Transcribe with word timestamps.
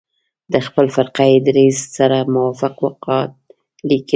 د 0.53 0.53
خپل 0.67 0.85
فرقه 0.95 1.23
يي 1.31 1.37
دریځ 1.47 1.77
سره 1.97 2.17
موافق 2.35 2.73
واقعات 2.85 3.31
لیکلي. 3.89 4.09